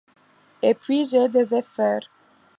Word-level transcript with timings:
Et 0.63 0.73
puis, 0.73 1.05
j’ai 1.05 1.27
des 1.29 1.53
affaires. 1.53 2.09